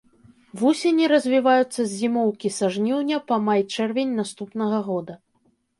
Вусені 0.61 1.09
развіваюцца 1.13 1.77
з 1.77 1.87
зімоўкі 1.99 2.53
са 2.59 2.73
жніўня 2.77 3.17
па 3.29 3.35
май-чэрвень 3.47 4.11
наступнага 4.23 4.77
года. 4.91 5.13